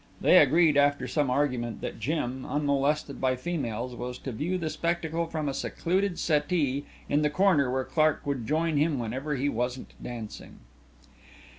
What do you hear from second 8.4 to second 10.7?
join him whenever he wasn't dancing.